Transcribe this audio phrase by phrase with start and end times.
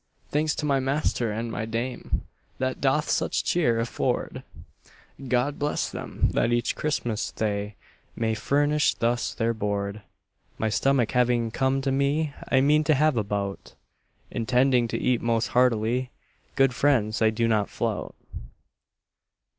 [0.31, 2.23] Thanks to my master and my dame
[2.57, 4.41] That doth such cheer afford;
[5.27, 7.75] God bless them, that each Christmas they
[8.15, 10.01] May furnish thus their board.
[10.57, 13.75] My stomach having come to me, I mean to have a bout,
[14.31, 16.09] Intending to eat most heartily;
[16.55, 18.15] Good friends, I do not flout.